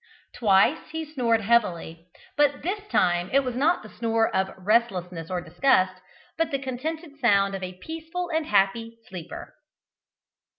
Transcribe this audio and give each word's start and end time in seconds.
Twice 0.33 0.89
he 0.93 1.05
snored 1.05 1.41
heavily, 1.41 2.07
but 2.35 2.63
this 2.63 2.79
time 2.87 3.29
it 3.31 3.43
was 3.43 3.53
not 3.55 3.83
the 3.83 3.89
snore 3.89 4.35
of 4.35 4.51
restlessness 4.57 5.29
or 5.29 5.41
disgust, 5.41 6.01
but 6.39 6.49
the 6.49 6.57
contented 6.57 7.19
sound 7.19 7.53
of 7.53 7.61
a 7.61 7.77
peaceful 7.77 8.31
and 8.33 8.47
happy 8.47 8.97
sleeper. 9.07 9.53